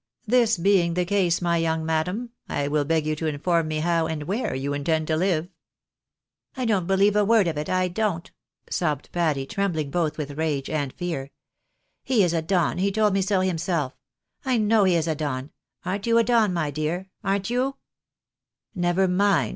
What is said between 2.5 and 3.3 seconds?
will beg you to